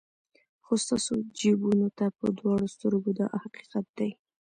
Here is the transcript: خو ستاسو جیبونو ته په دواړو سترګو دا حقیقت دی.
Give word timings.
خو 0.65 0.73
ستاسو 0.85 1.13
جیبونو 1.39 1.87
ته 1.97 2.05
په 2.17 2.25
دواړو 2.39 2.65
سترګو 2.75 3.09
دا 3.19 3.27
حقیقت 3.43 3.85
دی. 3.97 4.11